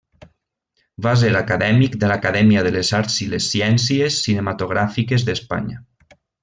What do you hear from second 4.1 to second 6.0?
Cinematogràfiques d'Espanya.